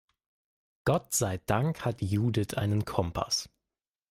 [0.83, 3.49] Gott sei Dank hat Judith einen Kompass.